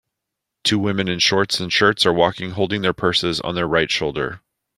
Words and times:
Two 0.63 0.79
women 0.79 1.07
in 1.07 1.19
shorts 1.19 1.59
and 1.59 1.71
shirts 1.71 2.07
are 2.07 2.11
walking 2.13 2.53
holding 2.53 2.81
their 2.81 2.91
purses 2.91 3.39
on 3.41 3.53
their 3.53 3.67
right 3.67 3.91
shoulder. 3.91 4.41